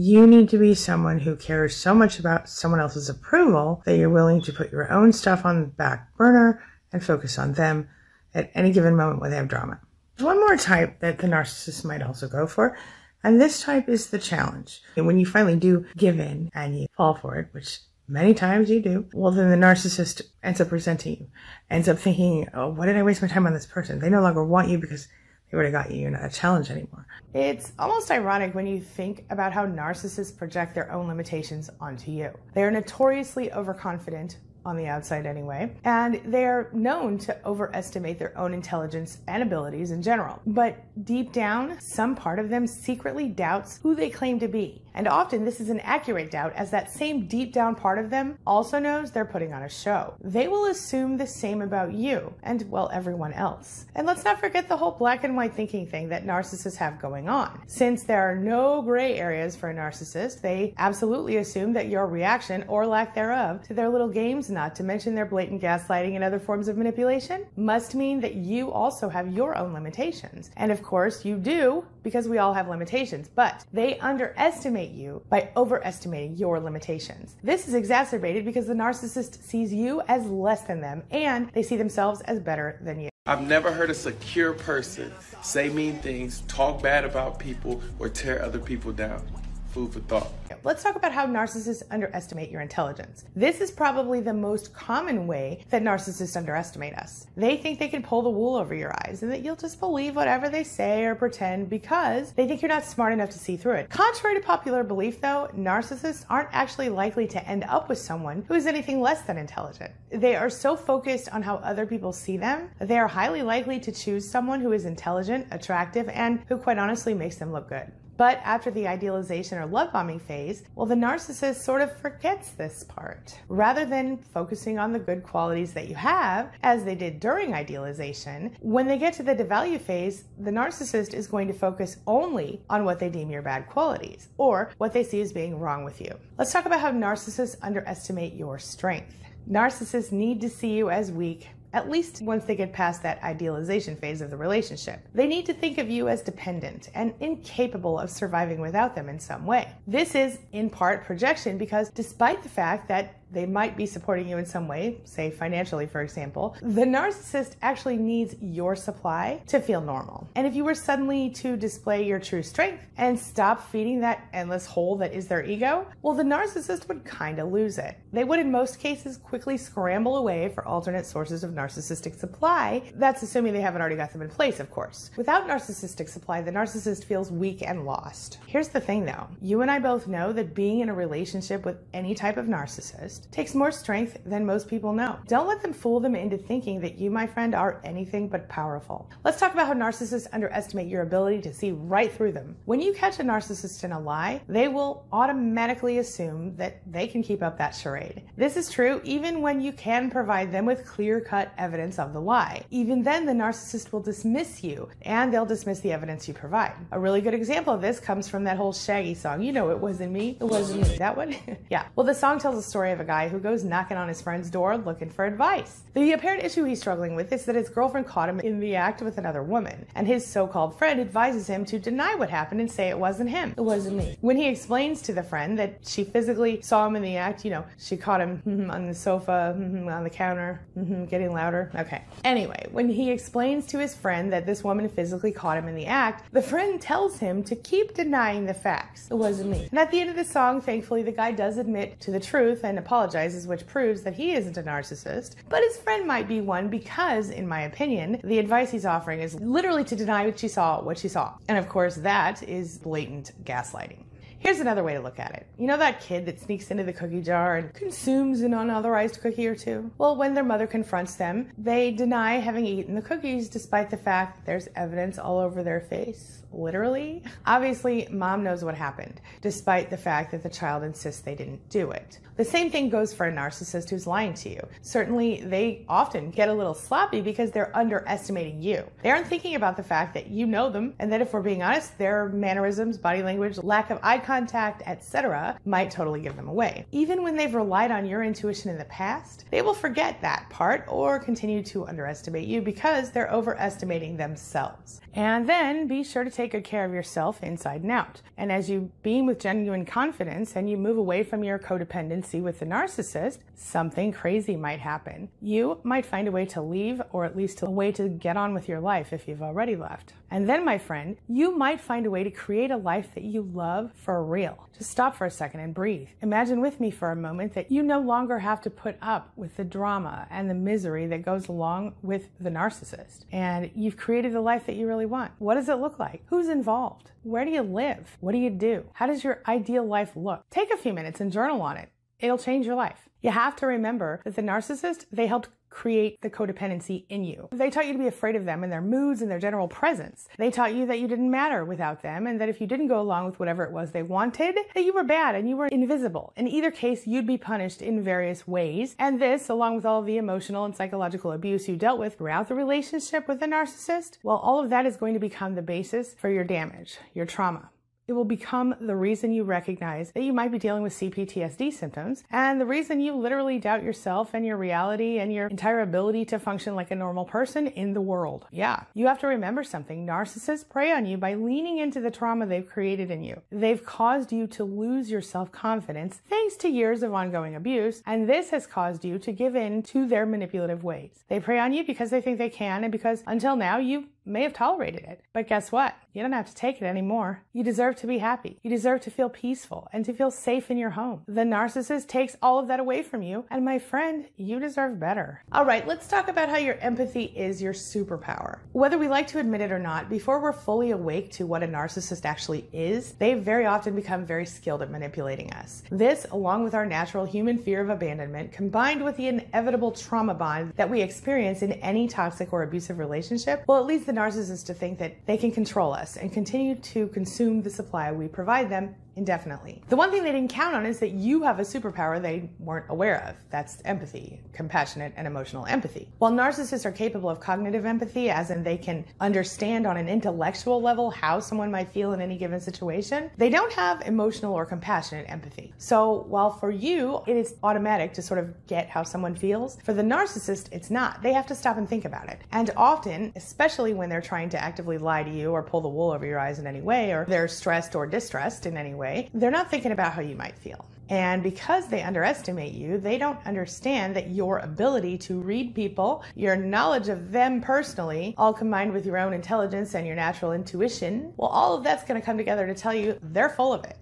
you 0.00 0.28
need 0.28 0.48
to 0.48 0.58
be 0.58 0.76
someone 0.76 1.18
who 1.18 1.34
cares 1.34 1.74
so 1.74 1.92
much 1.92 2.20
about 2.20 2.48
someone 2.48 2.78
else's 2.78 3.08
approval 3.08 3.82
that 3.84 3.96
you're 3.96 4.08
willing 4.08 4.40
to 4.40 4.52
put 4.52 4.70
your 4.70 4.92
own 4.92 5.12
stuff 5.12 5.44
on 5.44 5.60
the 5.60 5.66
back 5.66 6.14
burner 6.16 6.62
and 6.92 7.02
focus 7.02 7.36
on 7.36 7.52
them 7.54 7.88
at 8.32 8.48
any 8.54 8.70
given 8.70 8.94
moment 8.94 9.20
when 9.20 9.32
they 9.32 9.36
have 9.36 9.48
drama. 9.48 9.80
There's 10.14 10.24
one 10.24 10.38
more 10.38 10.56
type 10.56 11.00
that 11.00 11.18
the 11.18 11.26
narcissist 11.26 11.84
might 11.84 12.00
also 12.00 12.28
go 12.28 12.46
for, 12.46 12.78
and 13.24 13.40
this 13.40 13.60
type 13.60 13.88
is 13.88 14.10
the 14.10 14.20
challenge. 14.20 14.82
And 14.94 15.04
when 15.04 15.18
you 15.18 15.26
finally 15.26 15.56
do 15.56 15.84
give 15.96 16.20
in 16.20 16.48
and 16.54 16.78
you 16.78 16.86
fall 16.96 17.14
for 17.14 17.34
it, 17.34 17.48
which 17.50 17.80
many 18.06 18.34
times 18.34 18.70
you 18.70 18.80
do, 18.80 19.06
well, 19.12 19.32
then 19.32 19.50
the 19.50 19.66
narcissist 19.66 20.22
ends 20.44 20.60
up 20.60 20.70
resenting 20.70 21.16
you, 21.18 21.26
ends 21.70 21.88
up 21.88 21.98
thinking, 21.98 22.46
oh, 22.54 22.68
why 22.68 22.86
did 22.86 22.96
I 22.96 23.02
waste 23.02 23.20
my 23.20 23.26
time 23.26 23.48
on 23.48 23.52
this 23.52 23.66
person? 23.66 23.98
They 23.98 24.10
no 24.10 24.22
longer 24.22 24.44
want 24.44 24.68
you 24.68 24.78
because 24.78 25.08
they 25.50 25.56
would 25.56 25.66
have 25.66 25.72
got 25.72 25.90
you. 25.90 26.02
You're 26.02 26.10
not 26.10 26.24
a 26.24 26.28
challenge 26.28 26.70
anymore. 26.70 27.06
It's 27.34 27.72
almost 27.78 28.10
ironic 28.10 28.54
when 28.54 28.66
you 28.66 28.80
think 28.80 29.24
about 29.30 29.52
how 29.52 29.66
narcissists 29.66 30.36
project 30.36 30.74
their 30.74 30.90
own 30.90 31.06
limitations 31.06 31.70
onto 31.80 32.10
you. 32.10 32.30
They 32.54 32.62
are 32.62 32.70
notoriously 32.70 33.52
overconfident, 33.52 34.38
on 34.64 34.76
the 34.76 34.86
outside 34.86 35.26
anyway, 35.26 35.72
and 35.84 36.20
they're 36.26 36.70
known 36.72 37.18
to 37.18 37.36
overestimate 37.46 38.18
their 38.18 38.36
own 38.36 38.52
intelligence 38.54 39.18
and 39.26 39.42
abilities 39.42 39.90
in 39.90 40.02
general. 40.02 40.40
But 40.46 40.76
deep 41.04 41.32
down, 41.32 41.80
some 41.80 42.14
part 42.14 42.38
of 42.38 42.48
them 42.48 42.66
secretly 42.66 43.28
doubts 43.28 43.78
who 43.82 43.94
they 43.94 44.10
claim 44.10 44.38
to 44.40 44.48
be. 44.48 44.82
And 44.94 45.06
often 45.06 45.44
this 45.44 45.60
is 45.60 45.70
an 45.70 45.78
accurate 45.80 46.32
doubt, 46.32 46.54
as 46.54 46.72
that 46.72 46.90
same 46.90 47.28
deep 47.28 47.52
down 47.52 47.76
part 47.76 47.98
of 47.98 48.10
them 48.10 48.36
also 48.44 48.80
knows 48.80 49.12
they're 49.12 49.24
putting 49.24 49.52
on 49.52 49.62
a 49.62 49.68
show. 49.68 50.14
They 50.20 50.48
will 50.48 50.66
assume 50.66 51.16
the 51.16 51.26
same 51.26 51.62
about 51.62 51.92
you 51.92 52.34
and, 52.42 52.68
well, 52.68 52.90
everyone 52.92 53.32
else. 53.32 53.86
And 53.94 54.08
let's 54.08 54.24
not 54.24 54.40
forget 54.40 54.68
the 54.68 54.76
whole 54.76 54.90
black 54.90 55.22
and 55.22 55.36
white 55.36 55.54
thinking 55.54 55.86
thing 55.86 56.08
that 56.08 56.26
narcissists 56.26 56.76
have 56.76 57.00
going 57.00 57.28
on. 57.28 57.62
Since 57.68 58.02
there 58.02 58.28
are 58.28 58.34
no 58.34 58.82
gray 58.82 59.14
areas 59.14 59.54
for 59.54 59.70
a 59.70 59.74
narcissist, 59.74 60.40
they 60.40 60.74
absolutely 60.78 61.36
assume 61.36 61.72
that 61.74 61.88
your 61.88 62.06
reaction 62.06 62.64
or 62.66 62.84
lack 62.84 63.14
thereof 63.14 63.62
to 63.68 63.74
their 63.74 63.88
little 63.88 64.08
games, 64.08 64.50
not 64.58 64.74
to 64.74 64.82
mention 64.82 65.14
their 65.14 65.24
blatant 65.24 65.62
gaslighting 65.62 66.16
and 66.16 66.24
other 66.24 66.40
forms 66.40 66.66
of 66.66 66.76
manipulation, 66.76 67.46
must 67.56 67.94
mean 67.94 68.18
that 68.18 68.34
you 68.34 68.72
also 68.72 69.08
have 69.08 69.32
your 69.32 69.56
own 69.56 69.72
limitations. 69.72 70.50
And 70.56 70.72
of 70.72 70.82
course, 70.82 71.24
you 71.24 71.36
do 71.36 71.86
because 72.02 72.26
we 72.26 72.38
all 72.38 72.52
have 72.52 72.66
limitations, 72.66 73.30
but 73.32 73.64
they 73.72 74.00
underestimate 74.00 74.90
you 74.90 75.22
by 75.28 75.50
overestimating 75.56 76.36
your 76.36 76.58
limitations. 76.58 77.36
This 77.40 77.68
is 77.68 77.74
exacerbated 77.74 78.44
because 78.44 78.66
the 78.66 78.74
narcissist 78.74 79.40
sees 79.44 79.72
you 79.72 80.02
as 80.08 80.26
less 80.26 80.62
than 80.62 80.80
them 80.80 81.04
and 81.12 81.52
they 81.52 81.62
see 81.62 81.76
themselves 81.76 82.20
as 82.22 82.40
better 82.40 82.80
than 82.82 82.98
you. 82.98 83.10
I've 83.26 83.46
never 83.46 83.70
heard 83.70 83.90
a 83.90 83.94
secure 83.94 84.54
person 84.54 85.12
say 85.40 85.68
mean 85.68 86.00
things, 86.00 86.40
talk 86.48 86.82
bad 86.82 87.04
about 87.04 87.38
people, 87.38 87.80
or 88.00 88.08
tear 88.08 88.42
other 88.42 88.58
people 88.58 88.90
down 88.90 89.22
food 89.70 89.92
for 89.92 90.00
thought. 90.00 90.32
Let's 90.64 90.82
talk 90.82 90.96
about 90.96 91.12
how 91.12 91.26
narcissists 91.26 91.82
underestimate 91.90 92.50
your 92.50 92.60
intelligence. 92.60 93.24
This 93.36 93.60
is 93.60 93.70
probably 93.70 94.20
the 94.20 94.34
most 94.34 94.74
common 94.74 95.26
way 95.26 95.64
that 95.70 95.82
narcissists 95.82 96.36
underestimate 96.36 96.94
us. 96.94 97.26
They 97.36 97.56
think 97.56 97.78
they 97.78 97.88
can 97.88 98.02
pull 98.02 98.22
the 98.22 98.30
wool 98.30 98.56
over 98.56 98.74
your 98.74 98.94
eyes 99.04 99.22
and 99.22 99.30
that 99.30 99.44
you'll 99.44 99.56
just 99.56 99.80
believe 99.80 100.16
whatever 100.16 100.48
they 100.48 100.64
say 100.64 101.04
or 101.04 101.14
pretend 101.14 101.70
because 101.70 102.32
they 102.32 102.46
think 102.46 102.62
you're 102.62 102.68
not 102.68 102.84
smart 102.84 103.12
enough 103.12 103.30
to 103.30 103.38
see 103.38 103.56
through 103.56 103.74
it. 103.74 103.90
Contrary 103.90 104.34
to 104.34 104.40
popular 104.40 104.82
belief, 104.82 105.20
though, 105.20 105.48
narcissists 105.56 106.24
aren't 106.28 106.48
actually 106.52 106.88
likely 106.88 107.26
to 107.26 107.48
end 107.48 107.64
up 107.64 107.88
with 107.88 107.98
someone 107.98 108.44
who 108.48 108.54
is 108.54 108.66
anything 108.66 109.00
less 109.00 109.22
than 109.22 109.38
intelligent. 109.38 109.92
They 110.10 110.36
are 110.36 110.50
so 110.50 110.76
focused 110.76 111.28
on 111.30 111.42
how 111.42 111.56
other 111.56 111.86
people 111.86 112.12
see 112.12 112.36
them 112.36 112.70
they 112.80 112.98
are 112.98 113.08
highly 113.08 113.42
likely 113.42 113.78
to 113.80 113.92
choose 113.92 114.28
someone 114.28 114.60
who 114.60 114.72
is 114.72 114.84
intelligent, 114.84 115.46
attractive, 115.50 116.08
and 116.08 116.40
who 116.48 116.56
quite 116.56 116.78
honestly 116.78 117.14
makes 117.14 117.36
them 117.36 117.52
look 117.52 117.68
good. 117.68 117.90
But 118.18 118.40
after 118.42 118.72
the 118.72 118.88
idealization 118.88 119.58
or 119.58 119.66
love 119.66 119.92
bombing 119.92 120.18
phase, 120.18 120.64
well, 120.74 120.86
the 120.86 120.96
narcissist 120.96 121.62
sort 121.62 121.80
of 121.82 121.96
forgets 122.00 122.50
this 122.50 122.82
part. 122.82 123.38
Rather 123.48 123.86
than 123.86 124.18
focusing 124.18 124.76
on 124.76 124.92
the 124.92 124.98
good 124.98 125.22
qualities 125.22 125.72
that 125.74 125.88
you 125.88 125.94
have, 125.94 126.50
as 126.64 126.82
they 126.82 126.96
did 126.96 127.20
during 127.20 127.54
idealization, 127.54 128.56
when 128.60 128.88
they 128.88 128.98
get 128.98 129.14
to 129.14 129.22
the 129.22 129.36
devalue 129.36 129.80
phase, 129.80 130.24
the 130.40 130.50
narcissist 130.50 131.14
is 131.14 131.28
going 131.28 131.46
to 131.46 131.54
focus 131.54 131.98
only 132.08 132.60
on 132.68 132.84
what 132.84 132.98
they 132.98 133.08
deem 133.08 133.30
your 133.30 133.40
bad 133.40 133.68
qualities 133.68 134.28
or 134.36 134.72
what 134.78 134.92
they 134.92 135.04
see 135.04 135.20
as 135.20 135.32
being 135.32 135.56
wrong 135.56 135.84
with 135.84 136.00
you. 136.00 136.12
Let's 136.36 136.52
talk 136.52 136.66
about 136.66 136.80
how 136.80 136.90
narcissists 136.90 137.56
underestimate 137.62 138.34
your 138.34 138.58
strength. 138.58 139.14
Narcissists 139.48 140.10
need 140.10 140.40
to 140.40 140.50
see 140.50 140.72
you 140.72 140.90
as 140.90 141.12
weak 141.12 141.50
at 141.72 141.90
least 141.90 142.22
once 142.22 142.44
they 142.44 142.56
get 142.56 142.72
past 142.72 143.02
that 143.02 143.22
idealization 143.22 143.96
phase 143.96 144.20
of 144.20 144.30
the 144.30 144.36
relationship. 144.36 145.00
They 145.14 145.26
need 145.26 145.46
to 145.46 145.54
think 145.54 145.78
of 145.78 145.90
you 145.90 146.08
as 146.08 146.22
dependent 146.22 146.88
and 146.94 147.14
incapable 147.20 147.98
of 147.98 148.10
surviving 148.10 148.60
without 148.60 148.94
them 148.94 149.08
in 149.08 149.18
some 149.18 149.44
way. 149.44 149.70
This 149.86 150.14
is, 150.14 150.38
in 150.52 150.70
part, 150.70 151.04
projection 151.04 151.58
because 151.58 151.90
despite 151.90 152.42
the 152.42 152.48
fact 152.48 152.88
that 152.88 153.17
they 153.30 153.46
might 153.46 153.76
be 153.76 153.86
supporting 153.86 154.28
you 154.28 154.38
in 154.38 154.46
some 154.46 154.66
way, 154.68 155.00
say 155.04 155.30
financially, 155.30 155.86
for 155.86 156.02
example, 156.02 156.56
the 156.62 156.84
narcissist 156.84 157.56
actually 157.62 157.96
needs 157.96 158.34
your 158.40 158.74
supply 158.74 159.42
to 159.48 159.60
feel 159.60 159.80
normal. 159.80 160.28
And 160.34 160.46
if 160.46 160.54
you 160.54 160.64
were 160.64 160.74
suddenly 160.74 161.30
to 161.30 161.56
display 161.56 162.04
your 162.04 162.18
true 162.18 162.42
strength 162.42 162.84
and 162.96 163.18
stop 163.18 163.70
feeding 163.70 164.00
that 164.00 164.26
endless 164.32 164.66
hole 164.66 164.96
that 164.96 165.12
is 165.12 165.28
their 165.28 165.44
ego, 165.44 165.86
well, 166.02 166.14
the 166.14 166.22
narcissist 166.22 166.88
would 166.88 167.04
kind 167.04 167.38
of 167.38 167.52
lose 167.52 167.78
it. 167.78 167.98
They 168.12 168.24
would, 168.24 168.40
in 168.40 168.50
most 168.50 168.80
cases, 168.80 169.16
quickly 169.18 169.56
scramble 169.56 170.16
away 170.16 170.48
for 170.54 170.66
alternate 170.66 171.06
sources 171.06 171.44
of 171.44 171.52
narcissistic 171.52 172.18
supply. 172.18 172.82
That's 172.94 173.22
assuming 173.22 173.52
they 173.52 173.60
haven't 173.60 173.80
already 173.80 173.96
got 173.96 174.12
them 174.12 174.22
in 174.22 174.28
place, 174.28 174.60
of 174.60 174.70
course. 174.70 175.10
Without 175.16 175.46
narcissistic 175.46 176.08
supply, 176.08 176.40
the 176.40 176.50
narcissist 176.50 177.04
feels 177.04 177.30
weak 177.30 177.62
and 177.62 177.84
lost. 177.84 178.38
Here's 178.46 178.68
the 178.68 178.80
thing 178.80 179.04
though 179.04 179.28
you 179.40 179.62
and 179.62 179.70
I 179.70 179.78
both 179.78 180.06
know 180.08 180.32
that 180.32 180.54
being 180.54 180.80
in 180.80 180.88
a 180.88 180.94
relationship 180.94 181.64
with 181.64 181.78
any 181.92 182.14
type 182.14 182.36
of 182.36 182.46
narcissist 182.46 183.17
takes 183.30 183.54
more 183.54 183.70
strength 183.70 184.18
than 184.24 184.46
most 184.46 184.68
people 184.68 184.92
know. 184.92 185.18
Don't 185.26 185.48
let 185.48 185.62
them 185.62 185.72
fool 185.72 186.00
them 186.00 186.14
into 186.14 186.38
thinking 186.38 186.80
that 186.80 186.98
you, 186.98 187.10
my 187.10 187.26
friend, 187.26 187.54
are 187.54 187.80
anything 187.84 188.28
but 188.28 188.48
powerful. 188.48 189.10
Let's 189.24 189.40
talk 189.40 189.52
about 189.52 189.66
how 189.66 189.74
narcissists 189.74 190.26
underestimate 190.32 190.88
your 190.88 191.02
ability 191.02 191.40
to 191.42 191.54
see 191.54 191.72
right 191.72 192.12
through 192.12 192.32
them. 192.32 192.56
When 192.64 192.80
you 192.80 192.92
catch 192.92 193.18
a 193.18 193.22
narcissist 193.22 193.84
in 193.84 193.92
a 193.92 194.00
lie, 194.00 194.42
they 194.48 194.68
will 194.68 195.06
automatically 195.12 195.98
assume 195.98 196.56
that 196.56 196.80
they 196.90 197.06
can 197.06 197.22
keep 197.22 197.42
up 197.42 197.58
that 197.58 197.74
charade. 197.74 198.22
This 198.36 198.56
is 198.56 198.70
true 198.70 199.00
even 199.04 199.40
when 199.40 199.60
you 199.60 199.72
can 199.72 200.10
provide 200.10 200.52
them 200.52 200.66
with 200.66 200.86
clear 200.86 201.20
cut 201.20 201.52
evidence 201.58 201.98
of 201.98 202.12
the 202.12 202.20
lie. 202.20 202.64
Even 202.70 203.02
then, 203.02 203.26
the 203.26 203.32
narcissist 203.32 203.92
will 203.92 204.00
dismiss 204.00 204.62
you 204.62 204.88
and 205.02 205.32
they'll 205.32 205.46
dismiss 205.46 205.80
the 205.80 205.92
evidence 205.92 206.28
you 206.28 206.34
provide. 206.34 206.72
A 206.92 207.00
really 207.00 207.20
good 207.20 207.34
example 207.34 207.72
of 207.72 207.80
this 207.80 208.00
comes 208.00 208.28
from 208.28 208.44
that 208.44 208.56
whole 208.56 208.72
Shaggy 208.72 209.14
song. 209.14 209.42
You 209.42 209.52
know, 209.52 209.70
it 209.70 209.78
wasn't 209.78 210.12
me. 210.12 210.36
It 210.40 210.44
wasn't 210.44 210.88
me. 210.88 210.96
That 210.98 211.16
one? 211.16 211.34
yeah. 211.70 211.86
Well, 211.96 212.06
the 212.06 212.14
song 212.14 212.38
tells 212.38 212.56
a 212.56 212.62
story 212.62 212.92
of 212.92 213.00
a 213.00 213.04
guy 213.08 213.28
who 213.28 213.40
goes 213.40 213.64
knocking 213.64 213.96
on 213.96 214.06
his 214.06 214.22
friend's 214.22 214.50
door 214.50 214.76
looking 214.76 215.10
for 215.10 215.24
advice. 215.24 215.82
The 215.94 216.12
apparent 216.12 216.44
issue 216.44 216.62
he's 216.64 216.78
struggling 216.78 217.16
with 217.16 217.32
is 217.32 217.44
that 217.46 217.56
his 217.56 217.68
girlfriend 217.68 218.06
caught 218.06 218.28
him 218.28 218.38
in 218.38 218.60
the 218.60 218.76
act 218.76 219.02
with 219.02 219.18
another 219.18 219.42
woman, 219.42 219.86
and 219.94 220.06
his 220.06 220.24
so 220.24 220.46
called 220.46 220.78
friend 220.78 221.00
advises 221.00 221.46
him 221.46 221.64
to 221.64 221.78
deny 221.78 222.14
what 222.14 222.30
happened 222.30 222.60
and 222.60 222.70
say 222.70 222.88
it 222.88 222.98
wasn't 222.98 223.30
him. 223.30 223.54
It 223.56 223.62
wasn't 223.62 223.96
me. 223.96 224.16
When 224.20 224.36
he 224.36 224.46
explains 224.46 225.02
to 225.02 225.12
the 225.12 225.22
friend 225.22 225.58
that 225.58 225.80
she 225.86 226.04
physically 226.04 226.60
saw 226.60 226.86
him 226.86 226.96
in 226.96 227.02
the 227.02 227.16
act, 227.16 227.44
you 227.44 227.50
know, 227.50 227.64
she 227.78 227.96
caught 227.96 228.20
him 228.20 228.42
mm-hmm, 228.46 228.70
on 228.70 228.86
the 228.86 228.94
sofa, 228.94 229.56
mm-hmm, 229.58 229.88
on 229.88 230.04
the 230.04 230.10
counter, 230.10 230.60
mm-hmm, 230.78 231.06
getting 231.06 231.32
louder. 231.32 231.70
Okay. 231.74 232.04
Anyway, 232.24 232.66
when 232.70 232.88
he 232.88 233.10
explains 233.10 233.66
to 233.66 233.78
his 233.78 233.94
friend 233.94 234.32
that 234.32 234.46
this 234.46 234.62
woman 234.62 234.88
physically 234.88 235.32
caught 235.32 235.56
him 235.56 235.66
in 235.66 235.74
the 235.74 235.86
act, 235.86 236.30
the 236.32 236.42
friend 236.42 236.80
tells 236.80 237.18
him 237.18 237.42
to 237.44 237.56
keep 237.56 237.94
denying 237.94 238.44
the 238.44 238.54
facts. 238.54 239.08
It 239.10 239.14
wasn't 239.14 239.50
me. 239.50 239.68
And 239.70 239.78
at 239.78 239.90
the 239.90 240.00
end 240.00 240.10
of 240.10 240.16
the 240.16 240.24
song, 240.24 240.60
thankfully, 240.60 241.02
the 241.02 241.12
guy 241.12 241.32
does 241.32 241.56
admit 241.56 242.00
to 242.00 242.10
the 242.10 242.20
truth 242.20 242.64
and 242.64 242.78
apologizes, 242.98 243.46
which 243.46 243.64
proves 243.64 244.02
that 244.02 244.14
he 244.14 244.32
isn't 244.32 244.56
a 244.56 244.62
narcissist, 244.62 245.36
but 245.48 245.62
his 245.62 245.76
friend 245.76 246.04
might 246.04 246.26
be 246.26 246.40
one 246.40 246.66
because, 246.68 247.30
in 247.30 247.46
my 247.46 247.60
opinion, 247.60 248.20
the 248.24 248.40
advice 248.40 248.72
he's 248.72 248.84
offering 248.84 249.20
is 249.20 249.36
literally 249.36 249.84
to 249.84 249.94
deny 249.94 250.26
what 250.26 250.36
she 250.36 250.48
saw, 250.48 250.82
what 250.82 250.98
she 250.98 251.06
saw. 251.06 251.32
And 251.48 251.56
of 251.56 251.68
course, 251.68 251.94
that 251.94 252.42
is 252.42 252.78
blatant 252.78 253.30
gaslighting. 253.44 254.02
Here's 254.40 254.58
another 254.58 254.82
way 254.82 254.94
to 254.94 255.00
look 255.00 255.20
at 255.20 255.32
it. 255.34 255.46
You 255.58 255.68
know 255.68 255.76
that 255.76 256.00
kid 256.00 256.26
that 256.26 256.40
sneaks 256.40 256.72
into 256.72 256.82
the 256.82 256.92
cookie 256.92 257.22
jar 257.22 257.56
and 257.56 257.72
consumes 257.72 258.40
an 258.40 258.52
unauthorized 258.52 259.20
cookie 259.20 259.46
or 259.46 259.54
two? 259.54 259.92
Well, 259.96 260.16
when 260.16 260.34
their 260.34 260.44
mother 260.44 260.66
confronts 260.66 261.14
them, 261.14 261.50
they 261.56 261.92
deny 261.92 262.34
having 262.34 262.66
eaten 262.66 262.96
the 262.96 263.02
cookies 263.02 263.48
despite 263.48 263.90
the 263.90 263.96
fact 263.96 264.38
that 264.38 264.46
there's 264.46 264.68
evidence 264.74 265.18
all 265.18 265.38
over 265.38 265.62
their 265.62 265.80
face 265.80 266.42
literally. 266.52 267.22
Obviously, 267.46 268.08
mom 268.10 268.42
knows 268.42 268.64
what 268.64 268.74
happened, 268.74 269.20
despite 269.40 269.90
the 269.90 269.96
fact 269.96 270.30
that 270.32 270.42
the 270.42 270.48
child 270.48 270.82
insists 270.82 271.20
they 271.20 271.34
didn't 271.34 271.68
do 271.68 271.90
it. 271.90 272.18
The 272.38 272.44
same 272.44 272.70
thing 272.70 272.88
goes 272.88 273.12
for 273.12 273.26
a 273.26 273.32
narcissist 273.32 273.90
who's 273.90 274.06
lying 274.06 274.32
to 274.34 274.48
you. 274.48 274.60
Certainly, 274.80 275.42
they 275.42 275.84
often 275.88 276.30
get 276.30 276.48
a 276.48 276.54
little 276.54 276.72
sloppy 276.72 277.20
because 277.20 277.50
they're 277.50 277.76
underestimating 277.76 278.62
you. 278.62 278.84
They 279.02 279.10
aren't 279.10 279.26
thinking 279.26 279.56
about 279.56 279.76
the 279.76 279.82
fact 279.82 280.14
that 280.14 280.28
you 280.28 280.46
know 280.46 280.70
them 280.70 280.94
and 281.00 281.10
that 281.10 281.20
if 281.20 281.32
we're 281.32 281.42
being 281.42 281.64
honest, 281.64 281.98
their 281.98 282.28
mannerisms, 282.28 282.96
body 282.96 283.24
language, 283.24 283.58
lack 283.58 283.90
of 283.90 283.98
eye 284.04 284.20
contact, 284.20 284.84
etc., 284.86 285.58
might 285.64 285.90
totally 285.90 286.20
give 286.20 286.36
them 286.36 286.46
away. 286.46 286.86
Even 286.92 287.24
when 287.24 287.34
they've 287.34 287.56
relied 287.56 287.90
on 287.90 288.06
your 288.06 288.22
intuition 288.22 288.70
in 288.70 288.78
the 288.78 288.84
past, 288.84 289.44
they 289.50 289.60
will 289.60 289.74
forget 289.74 290.20
that 290.20 290.48
part 290.48 290.84
or 290.86 291.18
continue 291.18 291.62
to 291.64 291.88
underestimate 291.88 292.46
you 292.46 292.62
because 292.62 293.10
they're 293.10 293.32
overestimating 293.32 294.16
themselves. 294.16 295.00
And 295.14 295.48
then 295.48 295.88
be 295.88 296.04
sure 296.04 296.22
to 296.22 296.30
take 296.38 296.52
good 296.52 296.62
care 296.62 296.84
of 296.84 296.92
yourself 296.92 297.42
inside 297.42 297.82
and 297.82 297.90
out. 297.90 298.22
And 298.36 298.52
as 298.52 298.70
you 298.70 298.92
beam 299.02 299.26
with 299.26 299.40
genuine 299.40 299.84
confidence 299.84 300.54
and 300.54 300.70
you 300.70 300.76
move 300.76 300.96
away 300.96 301.24
from 301.24 301.42
your 301.42 301.58
codependency 301.58 302.40
with 302.40 302.60
the 302.60 302.66
narcissist, 302.66 303.38
something 303.56 304.12
crazy 304.12 304.54
might 304.54 304.78
happen. 304.78 305.30
You 305.42 305.80
might 305.82 306.06
find 306.06 306.28
a 306.28 306.30
way 306.30 306.46
to 306.46 306.62
leave 306.62 307.02
or 307.10 307.24
at 307.24 307.36
least 307.36 307.62
a 307.62 307.70
way 307.70 307.90
to 307.92 308.08
get 308.08 308.36
on 308.36 308.54
with 308.54 308.68
your 308.68 308.78
life 308.78 309.12
if 309.12 309.26
you've 309.26 309.42
already 309.42 309.74
left. 309.74 310.12
And 310.30 310.48
then, 310.48 310.64
my 310.64 310.78
friend, 310.78 311.16
you 311.26 311.56
might 311.56 311.80
find 311.80 312.04
a 312.04 312.10
way 312.10 312.22
to 312.22 312.30
create 312.30 312.70
a 312.70 312.76
life 312.76 313.14
that 313.14 313.24
you 313.24 313.42
love 313.42 313.92
for 313.94 314.22
real. 314.22 314.68
Just 314.76 314.90
stop 314.90 315.16
for 315.16 315.26
a 315.26 315.30
second 315.30 315.60
and 315.60 315.72
breathe. 315.72 316.08
Imagine 316.20 316.60
with 316.60 316.80
me 316.80 316.90
for 316.90 317.10
a 317.10 317.16
moment 317.16 317.54
that 317.54 317.72
you 317.72 317.82
no 317.82 318.00
longer 318.00 318.38
have 318.38 318.60
to 318.62 318.70
put 318.70 318.96
up 319.00 319.32
with 319.36 319.56
the 319.56 319.64
drama 319.64 320.26
and 320.30 320.50
the 320.50 320.54
misery 320.54 321.06
that 321.06 321.24
goes 321.24 321.48
along 321.48 321.94
with 322.02 322.28
the 322.40 322.50
narcissist. 322.50 323.24
And 323.32 323.70
you've 323.74 323.96
created 323.96 324.32
the 324.32 324.40
life 324.40 324.66
that 324.66 324.76
you 324.76 324.86
really 324.86 325.06
want. 325.06 325.32
What 325.38 325.54
does 325.54 325.68
it 325.68 325.78
look 325.78 325.98
like? 325.98 326.22
Who's 326.26 326.48
involved? 326.48 327.10
Where 327.22 327.44
do 327.44 327.50
you 327.50 327.62
live? 327.62 328.16
What 328.20 328.32
do 328.32 328.38
you 328.38 328.50
do? 328.50 328.84
How 328.92 329.06
does 329.06 329.24
your 329.24 329.42
ideal 329.48 329.84
life 329.84 330.12
look? 330.14 330.44
Take 330.50 330.72
a 330.72 330.76
few 330.76 330.92
minutes 330.92 331.20
and 331.20 331.32
journal 331.32 331.62
on 331.62 331.76
it. 331.76 331.90
It'll 332.20 332.38
change 332.38 332.66
your 332.66 332.74
life. 332.74 333.08
You 333.20 333.30
have 333.30 333.56
to 333.56 333.66
remember 333.66 334.20
that 334.24 334.36
the 334.36 334.42
narcissist, 334.42 335.06
they 335.12 335.26
helped 335.26 335.48
create 335.70 336.20
the 336.20 336.30
codependency 336.30 337.04
in 337.08 337.24
you. 337.24 337.48
They 337.52 337.70
taught 337.70 337.86
you 337.86 337.92
to 337.92 337.98
be 337.98 338.06
afraid 338.06 338.36
of 338.36 338.44
them 338.44 338.62
and 338.62 338.72
their 338.72 338.80
moods 338.80 339.22
and 339.22 339.30
their 339.30 339.38
general 339.38 339.68
presence. 339.68 340.28
They 340.38 340.50
taught 340.50 340.74
you 340.74 340.86
that 340.86 340.98
you 340.98 341.06
didn't 341.06 341.30
matter 341.30 341.64
without 341.64 342.02
them 342.02 342.26
and 342.26 342.40
that 342.40 342.48
if 342.48 342.60
you 342.60 342.66
didn't 342.66 342.88
go 342.88 343.00
along 343.00 343.26
with 343.26 343.38
whatever 343.38 343.64
it 343.64 343.72
was 343.72 343.92
they 343.92 344.02
wanted, 344.02 344.56
that 344.74 344.84
you 344.84 344.92
were 344.92 345.04
bad 345.04 345.34
and 345.34 345.48
you 345.48 345.56
were 345.56 345.66
invisible. 345.66 346.32
In 346.36 346.48
either 346.48 346.70
case, 346.70 347.06
you'd 347.06 347.26
be 347.26 347.38
punished 347.38 347.82
in 347.82 348.02
various 348.02 348.48
ways. 348.48 348.96
And 348.98 349.20
this, 349.20 349.48
along 349.48 349.76
with 349.76 349.86
all 349.86 350.02
the 350.02 350.16
emotional 350.16 350.64
and 350.64 350.74
psychological 350.74 351.32
abuse 351.32 351.68
you 351.68 351.76
dealt 351.76 352.00
with 352.00 352.18
throughout 352.18 352.48
the 352.48 352.54
relationship 352.54 353.28
with 353.28 353.40
the 353.40 353.46
narcissist, 353.46 354.18
well, 354.22 354.36
all 354.36 354.60
of 354.60 354.70
that 354.70 354.86
is 354.86 354.96
going 354.96 355.14
to 355.14 355.20
become 355.20 355.54
the 355.54 355.62
basis 355.62 356.14
for 356.14 356.30
your 356.30 356.44
damage, 356.44 356.98
your 357.14 357.26
trauma. 357.26 357.70
It 358.08 358.14
will 358.14 358.24
become 358.24 358.74
the 358.80 358.96
reason 358.96 359.34
you 359.34 359.44
recognize 359.44 360.12
that 360.12 360.22
you 360.22 360.32
might 360.32 360.50
be 360.50 360.58
dealing 360.58 360.82
with 360.82 360.94
CPTSD 360.94 361.70
symptoms 361.70 362.24
and 362.30 362.58
the 362.58 362.64
reason 362.64 363.00
you 363.00 363.14
literally 363.14 363.58
doubt 363.58 363.82
yourself 363.82 364.30
and 364.32 364.46
your 364.46 364.56
reality 364.56 365.18
and 365.18 365.30
your 365.30 365.48
entire 365.48 365.82
ability 365.82 366.24
to 366.26 366.38
function 366.38 366.74
like 366.74 366.90
a 366.90 366.94
normal 366.94 367.26
person 367.26 367.66
in 367.66 367.92
the 367.92 368.00
world. 368.00 368.46
Yeah, 368.50 368.84
you 368.94 369.06
have 369.08 369.18
to 369.18 369.26
remember 369.26 369.62
something. 369.62 370.06
Narcissists 370.06 370.66
prey 370.66 370.90
on 370.90 371.04
you 371.04 371.18
by 371.18 371.34
leaning 371.34 371.76
into 371.76 372.00
the 372.00 372.10
trauma 372.10 372.46
they've 372.46 372.66
created 372.66 373.10
in 373.10 373.22
you. 373.22 373.42
They've 373.52 373.84
caused 373.84 374.32
you 374.32 374.46
to 374.46 374.64
lose 374.64 375.10
your 375.10 375.20
self 375.20 375.52
confidence 375.52 376.22
thanks 376.30 376.56
to 376.56 376.68
years 376.70 377.02
of 377.02 377.12
ongoing 377.12 377.56
abuse, 377.56 378.02
and 378.06 378.26
this 378.26 378.48
has 378.50 378.66
caused 378.66 379.04
you 379.04 379.18
to 379.18 379.32
give 379.32 379.54
in 379.54 379.82
to 379.82 380.08
their 380.08 380.24
manipulative 380.24 380.82
ways. 380.82 381.24
They 381.28 381.40
prey 381.40 381.58
on 381.58 381.74
you 381.74 381.84
because 381.84 382.08
they 382.08 382.22
think 382.22 382.38
they 382.38 382.48
can 382.48 382.84
and 382.84 382.90
because 382.90 383.22
until 383.26 383.54
now 383.54 383.76
you 383.76 384.06
may 384.28 384.42
have 384.42 384.52
tolerated 384.52 385.02
it. 385.04 385.22
But 385.32 385.48
guess 385.48 385.72
what? 385.72 385.94
You 386.12 386.22
don't 386.22 386.32
have 386.32 386.48
to 386.48 386.54
take 386.54 386.82
it 386.82 386.84
anymore. 386.84 387.44
You 387.52 387.62
deserve 387.62 387.96
to 387.96 388.06
be 388.06 388.18
happy. 388.18 388.58
You 388.62 388.70
deserve 388.70 389.00
to 389.02 389.10
feel 389.10 389.28
peaceful 389.28 389.88
and 389.92 390.04
to 390.04 390.12
feel 390.12 390.30
safe 390.30 390.70
in 390.70 390.76
your 390.76 390.90
home. 390.90 391.22
The 391.26 391.42
narcissist 391.42 392.08
takes 392.08 392.36
all 392.42 392.58
of 392.58 392.68
that 392.68 392.80
away 392.80 393.02
from 393.02 393.22
you. 393.22 393.44
And 393.50 393.64
my 393.64 393.78
friend, 393.78 394.26
you 394.36 394.58
deserve 394.58 394.98
better. 394.98 395.42
All 395.52 395.64
right, 395.64 395.86
let's 395.86 396.08
talk 396.08 396.28
about 396.28 396.48
how 396.48 396.56
your 396.56 396.74
empathy 396.76 397.24
is 397.24 397.62
your 397.62 397.72
superpower. 397.72 398.58
Whether 398.72 398.98
we 398.98 399.08
like 399.08 399.26
to 399.28 399.38
admit 399.38 399.60
it 399.60 399.70
or 399.70 399.78
not, 399.78 400.08
before 400.08 400.40
we're 400.40 400.52
fully 400.52 400.90
awake 400.90 401.30
to 401.32 401.46
what 401.46 401.62
a 401.62 401.68
narcissist 401.68 402.24
actually 402.24 402.68
is, 402.72 403.12
they 403.12 403.34
very 403.34 403.66
often 403.66 403.94
become 403.94 404.26
very 404.26 404.46
skilled 404.46 404.82
at 404.82 404.90
manipulating 404.90 405.52
us. 405.52 405.82
This, 405.90 406.26
along 406.32 406.64
with 406.64 406.74
our 406.74 406.86
natural 406.86 407.24
human 407.24 407.58
fear 407.58 407.80
of 407.80 407.90
abandonment, 407.90 408.52
combined 408.52 409.04
with 409.04 409.16
the 409.16 409.28
inevitable 409.28 409.92
trauma 409.92 410.34
bond 410.34 410.72
that 410.76 410.90
we 410.90 411.00
experience 411.00 411.62
in 411.62 411.72
any 411.74 412.08
toxic 412.08 412.52
or 412.52 412.62
abusive 412.62 412.98
relationship, 412.98 413.64
will 413.68 413.76
at 413.76 413.86
least 413.86 414.06
the 414.06 414.12
narcissist 414.18 414.66
to 414.66 414.74
think 414.74 414.98
that 414.98 415.14
they 415.26 415.36
can 415.36 415.50
control 415.52 415.92
us 415.92 416.16
and 416.16 416.32
continue 416.32 416.74
to 416.74 417.06
consume 417.08 417.62
the 417.62 417.70
supply 417.70 418.10
we 418.12 418.26
provide 418.26 418.68
them 418.68 418.94
indefinitely. 419.18 419.82
The 419.88 419.96
one 419.96 420.10
thing 420.10 420.22
they 420.22 420.32
didn't 420.32 420.50
count 420.50 420.74
on 420.76 420.86
is 420.86 421.00
that 421.00 421.10
you 421.10 421.42
have 421.42 421.58
a 421.58 421.62
superpower 421.62 422.22
they 422.22 422.48
weren't 422.60 422.86
aware 422.88 423.22
of. 423.28 423.34
That's 423.50 423.82
empathy, 423.84 424.40
compassionate 424.52 425.12
and 425.16 425.26
emotional 425.26 425.66
empathy. 425.66 426.08
While 426.18 426.32
narcissists 426.32 426.86
are 426.86 426.92
capable 426.92 427.28
of 427.28 427.40
cognitive 427.40 427.84
empathy, 427.84 428.30
as 428.30 428.50
in 428.50 428.62
they 428.62 428.78
can 428.78 429.04
understand 429.20 429.86
on 429.86 429.96
an 429.96 430.08
intellectual 430.08 430.80
level 430.80 431.10
how 431.10 431.40
someone 431.40 431.70
might 431.70 431.90
feel 431.90 432.12
in 432.12 432.20
any 432.20 432.38
given 432.38 432.60
situation, 432.60 433.30
they 433.36 433.50
don't 433.50 433.72
have 433.72 434.02
emotional 434.06 434.54
or 434.54 434.64
compassionate 434.64 435.28
empathy. 435.28 435.74
So 435.78 436.24
while 436.28 436.50
for 436.50 436.70
you 436.70 437.22
it 437.26 437.36
is 437.36 437.56
automatic 437.62 438.12
to 438.14 438.22
sort 438.22 438.38
of 438.38 438.66
get 438.66 438.88
how 438.88 439.02
someone 439.02 439.34
feels, 439.34 439.78
for 439.82 439.92
the 439.92 440.02
narcissist 440.02 440.68
it's 440.70 440.90
not. 440.90 441.22
They 441.22 441.32
have 441.32 441.46
to 441.48 441.54
stop 441.56 441.76
and 441.76 441.88
think 441.88 442.04
about 442.04 442.28
it. 442.28 442.40
And 442.52 442.70
often, 442.76 443.32
especially 443.34 443.94
when 443.94 444.08
they're 444.08 444.20
trying 444.20 444.48
to 444.50 444.62
actively 444.62 444.96
lie 444.96 445.24
to 445.24 445.30
you 445.30 445.50
or 445.50 445.62
pull 445.62 445.80
the 445.80 445.88
wool 445.88 446.12
over 446.12 446.24
your 446.24 446.38
eyes 446.38 446.60
in 446.60 446.66
any 446.66 446.80
way, 446.80 447.10
or 447.10 447.24
they're 447.28 447.48
stressed 447.48 447.96
or 447.96 448.06
distressed 448.06 448.66
in 448.66 448.76
any 448.76 448.94
way, 448.94 449.07
way, 449.08 449.30
they're 449.34 449.50
not 449.50 449.70
thinking 449.70 449.92
about 449.92 450.12
how 450.12 450.22
you 450.22 450.36
might 450.36 450.56
feel. 450.58 450.84
And 451.10 451.42
because 451.42 451.88
they 451.88 452.02
underestimate 452.02 452.74
you, 452.74 452.98
they 452.98 453.16
don't 453.16 453.38
understand 453.46 454.14
that 454.16 454.30
your 454.30 454.58
ability 454.58 455.16
to 455.18 455.40
read 455.40 455.74
people, 455.74 456.22
your 456.34 456.54
knowledge 456.54 457.08
of 457.08 457.32
them 457.32 457.62
personally, 457.62 458.34
all 458.36 458.52
combined 458.52 458.92
with 458.92 459.06
your 459.06 459.16
own 459.16 459.32
intelligence 459.32 459.94
and 459.94 460.06
your 460.06 460.16
natural 460.16 460.52
intuition, 460.52 461.32
well, 461.38 461.48
all 461.48 461.74
of 461.74 461.82
that's 461.82 462.04
going 462.04 462.20
to 462.20 462.24
come 462.24 462.36
together 462.36 462.66
to 462.66 462.74
tell 462.74 462.92
you 462.92 463.18
they're 463.22 463.48
full 463.48 463.72
of 463.72 463.84
it. 463.84 463.96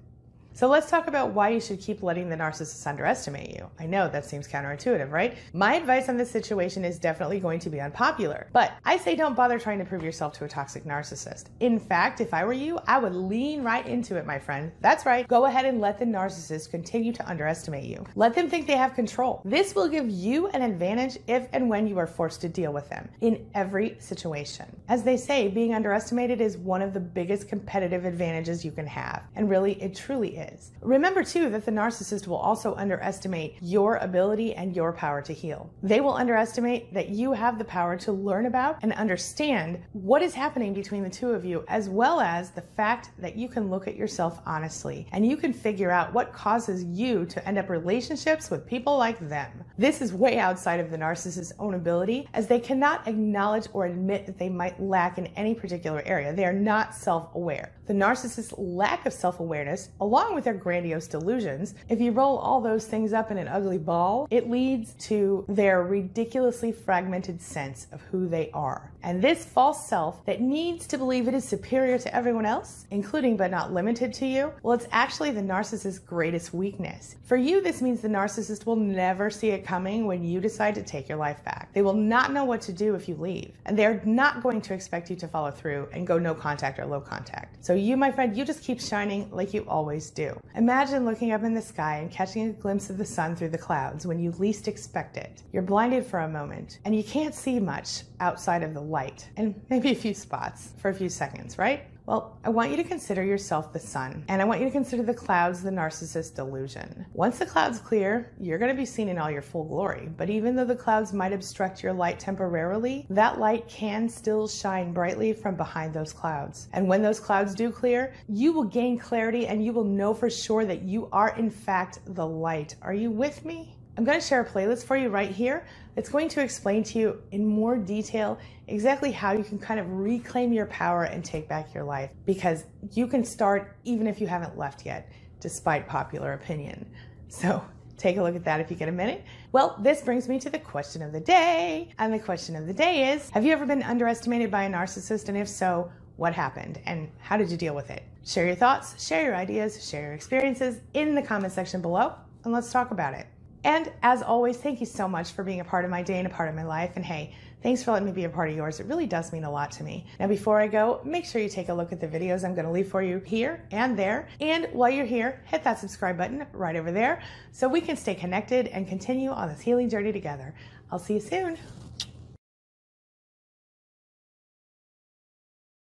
So 0.57 0.69
let's 0.69 0.89
talk 0.89 1.07
about 1.07 1.33
why 1.33 1.51
you 1.51 1.61
should 1.61 1.83
keep 1.83 2.03
letting 2.03 2.31
the 2.31 2.35
narcissist 2.35 2.87
underestimate 2.87 3.51
you. 3.51 3.69
I 3.79 3.85
know 3.85 4.09
that 4.09 4.25
seems 4.25 4.49
counterintuitive, 4.49 5.11
right? 5.11 5.37
My 5.53 5.75
advice 5.75 6.09
on 6.09 6.17
this 6.17 6.31
situation 6.31 6.83
is 6.83 6.99
definitely 6.99 7.41
going 7.41 7.59
to 7.59 7.69
be 7.69 7.79
unpopular, 7.79 8.49
but 8.55 8.73
I 8.83 8.97
say 8.97 9.17
don't 9.17 9.37
bother 9.37 9.59
trying 9.59 9.81
to 9.81 9.85
prove 9.85 10.03
yourself 10.03 10.33
to 10.39 10.47
a 10.47 10.49
toxic 10.49 10.85
narcissist. 10.85 11.49
In 11.61 11.79
fact, 11.79 12.23
if 12.23 12.33
I 12.33 12.47
were 12.47 12.55
you, 12.55 12.79
I 12.87 12.97
would 12.97 13.15
lean 13.15 13.65
right 13.65 13.87
into 13.87 14.17
it, 14.17 14.25
my 14.25 14.39
friend. 14.39 14.73
That's 14.81 15.05
right. 15.05 15.29
Go 15.29 15.45
ahead 15.45 15.67
and 15.67 15.79
let 15.79 15.99
the 15.99 16.07
narcissist 16.07 16.71
continue 16.71 17.13
to 17.13 17.29
underestimate 17.29 17.85
you. 17.85 18.07
Let 18.15 18.35
them 18.35 18.49
think 18.49 18.67
they 18.67 18.79
have 18.79 18.95
control. 18.95 19.43
This 19.45 19.75
will 19.75 19.89
give 19.89 20.09
you 20.09 20.47
an 20.49 20.63
advantage 20.63 21.19
if 21.27 21.49
and 21.53 21.69
when 21.69 21.87
you 21.87 21.99
are 21.99 22.07
forced 22.07 22.41
to 22.41 22.49
deal 22.49 22.73
with 22.73 22.89
them 22.89 23.11
in 23.21 23.47
every 23.53 23.99
situation. 23.99 24.75
As 24.89 25.03
they 25.03 25.19
say, 25.19 25.49
being 25.49 25.75
underestimated 25.75 26.41
is 26.41 26.57
one 26.57 26.81
of 26.81 26.95
the 26.95 27.01
biggest 27.01 27.47
competitive 27.47 28.07
advantages 28.07 28.65
you 28.65 28.73
can 28.73 28.87
have. 28.87 29.23
And 29.35 29.51
really, 29.51 29.75
it 29.83 29.95
truly 29.95 30.39
is 30.39 30.46
is. 30.53 30.73
Remember, 30.81 31.23
too, 31.23 31.51
that 31.51 31.65
the 31.65 31.73
narcissist 31.73 32.27
will 32.27 32.37
also 32.37 32.75
underestimate 32.75 33.57
your 33.61 33.97
ability 33.97 34.55
and 34.55 34.75
your 34.75 34.93
power 34.93 35.23
to 35.23 35.33
heal. 35.33 35.71
They 35.83 36.01
will 36.01 36.15
underestimate 36.15 36.93
that 36.95 37.11
you 37.11 37.33
have 37.33 37.59
the 37.59 37.65
power 37.65 37.97
to 37.99 38.13
learn 38.13 38.47
about 38.47 38.79
and 38.83 38.93
understand 38.93 39.83
what 39.93 40.23
is 40.23 40.35
happening 40.35 40.75
between 40.75 41.03
the 41.03 41.11
two 41.11 41.31
of 41.31 41.45
you, 41.45 41.65
as 41.69 41.89
well 41.89 42.21
as 42.21 42.51
the 42.51 42.63
fact 42.63 43.11
that 43.19 43.37
you 43.37 43.49
can 43.49 43.71
look 43.71 43.89
at 43.89 43.97
yourself 43.97 44.41
honestly 44.47 45.07
and 45.13 45.27
you 45.27 45.37
can 45.37 45.53
figure 45.53 45.91
out 45.91 46.13
what 46.13 46.33
causes 46.33 46.85
you 46.85 47.25
to 47.27 47.47
end 47.47 47.59
up 47.59 47.69
relationships 47.69 48.51
with 48.51 48.67
people 48.67 48.97
like 48.97 49.19
them. 49.29 49.65
This 49.79 50.01
is 50.01 50.13
way 50.13 50.39
outside 50.39 50.81
of 50.81 50.91
the 50.91 50.97
narcissist's 50.97 51.53
own 51.59 51.75
ability, 51.75 52.29
as 52.35 52.47
they 52.47 52.61
cannot 52.61 53.07
acknowledge 53.07 53.67
or 53.73 53.87
admit 53.87 54.27
that 54.27 54.39
they 54.39 54.49
might 54.49 54.81
lack 54.81 55.19
in 55.19 55.27
any 55.29 55.55
particular 55.55 56.03
area. 56.07 56.33
They 56.33 56.45
are 56.45 56.53
not 56.53 56.95
self 56.95 57.35
aware. 57.35 57.73
The 57.87 57.95
narcissist's 57.95 58.53
lack 58.59 59.07
of 59.07 59.13
self 59.13 59.39
awareness, 59.39 59.91
along 60.01 60.35
with 60.35 60.45
their 60.45 60.55
grandiose 60.55 61.07
delusions, 61.07 61.75
if 61.89 62.01
you 62.01 62.11
roll 62.11 62.37
all 62.39 62.61
those 62.61 62.87
things 62.87 63.13
up 63.13 63.31
in 63.31 63.39
an 63.39 63.47
ugly 63.47 63.79
ball, 63.79 64.27
it 64.31 64.51
leads 64.51 64.95
to 65.07 65.45
their 65.49 65.83
ridiculously 65.85 66.73
fragmented 66.73 67.41
sense 67.41 67.87
of 67.93 68.01
who 68.03 68.27
they 68.27 68.51
are. 68.53 68.91
And 69.05 69.23
this 69.23 69.45
false 69.45 69.87
self 69.87 70.25
that 70.27 70.41
needs 70.41 70.89
to 70.89 70.99
believe 70.99 71.29
it 71.29 71.35
is 71.35 71.45
superior 71.45 71.97
to 71.97 72.13
everyone 72.13 72.45
else, 72.45 72.87
including 72.91 73.37
but 73.37 73.53
not 73.53 73.73
limited 73.73 74.13
to 74.15 74.27
you, 74.27 74.53
well, 74.65 74.75
it's 74.75 74.89
actually 74.91 75.31
the 75.31 75.41
narcissist's 75.41 76.01
greatest 76.01 76.53
weakness. 76.53 77.15
For 77.23 77.37
you, 77.37 77.63
this 77.63 77.81
means 77.81 78.01
the 78.01 78.09
narcissist 78.09 78.67
will 78.67 78.75
never 78.75 79.31
see 79.31 79.51
it 79.51 79.65
coming 79.65 80.07
when 80.07 80.25
you 80.25 80.41
decide 80.41 80.75
to 80.75 80.83
take 80.83 81.09
your 81.09 81.19
life 81.19 81.45
back. 81.45 81.73
They 81.73 81.83
will 81.83 81.93
not 81.95 82.33
know 82.33 82.45
what 82.45 82.63
to 82.63 82.73
do 82.73 82.97
if 82.97 83.09
you 83.09 83.15
leave, 83.15 83.53
and 83.65 83.79
they're 83.79 84.03
not 84.05 84.43
going 84.43 84.61
to 84.63 84.75
expect 84.75 85.09
you 85.09 85.15
to 85.17 85.29
follow 85.29 85.53
through 85.53 85.89
and 85.93 86.05
go 86.05 86.19
no 86.19 86.35
contact 86.35 86.81
or 86.81 86.87
low 86.87 87.01
contact. 87.01 87.65
So 87.65 87.76
you, 87.79 87.97
my 87.97 88.11
friend, 88.11 88.37
you 88.37 88.45
just 88.45 88.63
keep 88.63 88.81
shining 88.81 89.31
like 89.31 89.55
you 89.55 89.65
always 89.69 90.11
do. 90.11 90.39
Imagine 90.55 91.05
looking 91.05 91.33
up 91.33 91.43
in 91.43 91.55
the 91.55 91.63
sky 91.63 91.99
and 91.99 92.11
catching 92.11 92.49
a 92.49 92.53
glimpse 92.53 92.91
of 92.91 92.99
the 92.99 93.05
sun 93.05 93.35
through 93.35 93.51
the 93.51 93.59
clouds 93.59 94.07
when 94.07 94.19
you 94.19 94.31
least 94.33 94.69
expect 94.69 95.17
it. 95.17 95.43
You're 95.53 95.63
blinded 95.63 96.07
for 96.07 96.21
a 96.21 96.29
moment, 96.29 96.79
and 96.85 96.95
you 96.95 97.03
can't 97.03 97.35
see 97.35 97.59
much 97.59 98.03
outside 98.21 98.63
of 98.63 98.75
the 98.75 98.81
light 98.81 99.29
and 99.37 99.55
maybe 99.71 99.91
a 99.91 99.95
few 99.95 100.15
spots 100.15 100.73
for 100.79 100.91
a 100.91 100.95
few 100.95 101.09
seconds, 101.09 101.59
right? 101.59 101.85
Well, 102.07 102.39
I 102.45 102.51
want 102.51 102.71
you 102.71 102.77
to 102.77 102.85
consider 102.85 103.25
yourself 103.25 103.73
the 103.73 103.81
sun, 103.81 104.25
and 104.29 104.41
I 104.41 104.45
want 104.45 104.61
you 104.61 104.67
to 104.67 104.73
consider 104.73 105.03
the 105.03 105.13
clouds 105.13 105.61
the 105.61 105.71
narcissist 105.71 106.37
delusion. 106.37 107.05
Once 107.15 107.41
the 107.41 107.47
clouds 107.47 107.81
clear, 107.81 108.33
you're 108.39 108.59
going 108.59 108.71
to 108.71 108.81
be 108.81 108.87
seen 108.87 109.09
in 109.09 109.19
all 109.19 109.29
your 109.29 109.43
full 109.43 109.65
glory. 109.65 110.09
But 110.17 110.31
even 110.31 110.55
though 110.55 110.65
the 110.65 110.77
clouds 110.77 111.13
might 111.13 111.33
obstruct 111.33 111.83
your 111.83 111.93
light 111.93 112.21
temporarily, 112.21 113.07
that 113.11 113.41
light 113.41 113.67
can 113.67 114.09
still 114.09 114.47
shine 114.47 114.93
brightly 114.93 115.33
from 115.33 115.57
behind 115.57 115.93
those 115.93 116.13
clouds. 116.13 116.69
And 116.73 116.87
when 116.87 117.03
those 117.03 117.19
clouds 117.19 117.57
do 117.57 117.73
clear, 117.73 118.15
you 118.29 118.53
will 118.53 118.65
gain 118.65 118.99
clarity 118.99 119.49
and 119.49 119.65
you 119.65 119.73
will 119.73 119.83
know 119.83 120.15
for 120.15 120.31
sure 120.31 120.65
that 120.65 120.83
you 120.83 121.09
are, 121.11 121.37
in 121.37 121.51
fact, 121.51 121.99
the 122.07 122.27
light. 122.27 122.77
Are 122.83 122.95
you 122.95 123.11
with 123.11 123.45
me? 123.45 123.77
I'm 123.97 124.05
going 124.05 124.21
to 124.21 124.27
share 124.27 124.43
a 124.43 124.45
playlist 124.45 124.85
for 124.85 124.97
you 124.97 125.09
right 125.09 125.31
here 125.31 125.67
that's 125.95 126.11
going 126.11 126.29
to 126.29 126.43
explain 126.43 126.85
to 126.85 126.99
you 126.99 127.23
in 127.33 127.47
more 127.47 127.79
detail 127.79 128.39
exactly 128.69 129.11
how 129.11 129.33
you 129.33 129.43
can 129.43 129.59
kind 129.59 129.81
of 129.81 129.91
reclaim 129.91 130.53
your 130.53 130.67
power 130.67 131.05
and 131.05 131.25
take 131.25 131.49
back 131.49 131.73
your 131.73 131.85
life 131.85 132.11
because 132.27 132.65
you 132.93 133.07
can 133.07 133.25
start 133.25 133.75
even 133.85 134.07
if 134.07 134.21
you 134.21 134.27
haven't 134.27 134.59
left 134.59 134.85
yet, 134.85 135.11
despite 135.41 135.89
popular 135.89 136.35
opinion. 136.35 136.87
So 137.29 137.65
take 137.97 138.19
a 138.19 138.23
look 138.23 138.37
at 138.37 138.45
that 138.45 138.61
if 138.61 138.71
you 138.71 138.77
get 138.77 138.91
a 138.91 138.93
minute. 138.93 139.25
Well, 139.53 139.79
this 139.81 140.03
brings 140.03 140.29
me 140.29 140.39
to 140.41 140.51
the 140.51 140.59
question 140.59 141.01
of 141.01 141.13
the 141.13 141.21
day. 141.21 141.89
And 141.99 142.13
the 142.13 142.19
question 142.19 142.55
of 142.55 142.67
the 142.67 142.75
day 142.75 143.13
is 143.15 143.31
Have 143.31 143.47
you 143.47 143.53
ever 143.53 143.65
been 143.65 143.83
underestimated 143.83 144.51
by 144.51 144.65
a 144.65 144.71
narcissist? 144.71 145.29
And 145.29 145.39
if 145.39 145.49
so, 145.49 145.91
what 146.17 146.35
happened 146.35 146.81
and 146.85 147.11
how 147.19 147.37
did 147.37 147.51
you 147.51 147.57
deal 147.57 147.75
with 147.75 147.91
it? 147.91 148.03
Share 148.25 148.47
your 148.47 148.57
thoughts, 148.57 149.03
share 149.03 149.23
your 149.23 149.37
ideas, 149.37 149.89
share 149.89 150.03
your 150.03 150.13
experiences 150.13 150.81
in 150.95 151.15
the 151.15 151.23
comment 151.23 151.53
section 151.53 151.81
below, 151.81 152.15
and 152.45 152.53
let's 152.53 152.73
talk 152.73 152.91
about 152.91 153.15
it. 153.15 153.27
And 153.67 153.91
as 154.05 154.23
always, 154.23 154.59
thank 154.59 154.79
you 154.79 154.87
so 154.87 155.09
much 155.09 155.33
for 155.33 155.43
being 155.43 155.59
a 155.59 155.65
part 155.65 155.85
of 155.85 155.91
my 155.91 156.01
day 156.01 156.19
and 156.19 156.27
a 156.29 156.31
part 156.31 156.49
of 156.49 156.55
my 156.55 156.63
life. 156.63 156.93
And 156.95 157.05
hey, 157.05 157.35
thanks 157.65 157.83
for 157.83 157.91
letting 157.91 158.07
me 158.07 158.13
be 158.13 158.23
a 158.23 158.29
part 158.29 158.49
of 158.49 158.55
yours. 158.55 158.79
It 158.79 158.87
really 158.87 159.09
does 159.09 159.33
mean 159.33 159.43
a 159.43 159.51
lot 159.51 159.73
to 159.73 159.83
me. 159.83 160.07
Now, 160.21 160.29
before 160.29 160.61
I 160.61 160.69
go, 160.69 161.01
make 161.05 161.25
sure 161.25 161.43
you 161.43 161.49
take 161.49 161.69
a 161.69 161.75
look 161.75 161.91
at 161.91 162.01
the 162.01 162.07
videos 162.07 162.45
I'm 162.45 162.55
going 162.55 162.65
to 162.65 162.71
leave 162.71 162.89
for 162.89 163.03
you 163.03 163.19
here 163.19 163.67
and 163.73 163.99
there. 163.99 164.29
And 164.41 164.69
while 164.73 164.91
you're 164.91 165.05
here, 165.05 165.43
hit 165.47 165.65
that 165.65 165.81
subscribe 165.81 166.17
button 166.17 166.47
right 166.53 166.77
over 166.77 166.93
there 166.93 167.21
so 167.51 167.67
we 167.67 167.81
can 167.81 167.97
stay 167.97 168.15
connected 168.15 168.69
and 168.69 168.87
continue 168.87 169.31
on 169.31 169.49
this 169.49 169.63
healing 169.63 169.89
journey 169.89 170.13
together. 170.13 170.55
I'll 170.93 171.01
see 171.01 171.15
you 171.15 171.21
soon. 171.21 171.59